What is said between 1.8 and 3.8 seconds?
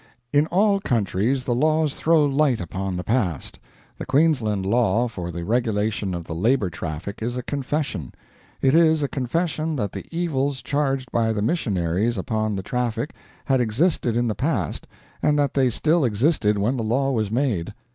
throw light upon the past.